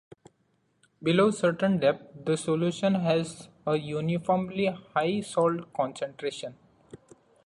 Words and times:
Below 1.03 1.27
a 1.27 1.31
certain 1.31 1.77
depth, 1.79 2.25
the 2.25 2.35
solution 2.35 2.95
has 2.95 3.49
a 3.67 3.75
uniformly 3.77 4.65
high 4.65 5.21
salt 5.21 5.71
concentration. 5.73 6.55